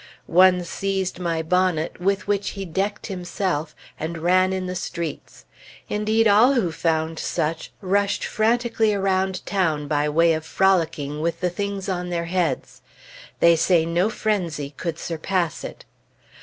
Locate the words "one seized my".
0.25-1.43